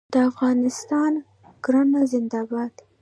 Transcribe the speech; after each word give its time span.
د 0.13 0.15
افغانستان 0.29 1.11
کرنه 1.63 2.01
زنده 2.11 2.41
باد. 2.49 2.73